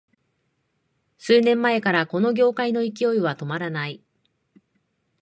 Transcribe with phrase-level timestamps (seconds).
[1.19, 4.01] 数年前からこの業界の勢いは止まらない